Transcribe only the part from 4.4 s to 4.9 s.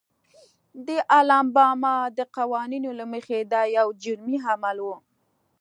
عمل و.